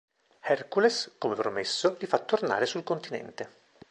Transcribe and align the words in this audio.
Hercules 0.41 1.11
come 1.19 1.35
promesso 1.35 1.95
li 1.99 2.07
fa 2.07 2.17
tornare 2.17 2.65
sul 2.65 2.81
continente. 2.83 3.49